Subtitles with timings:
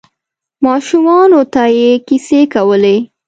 [0.65, 2.97] ماشومانو ته یې کیسې کولې.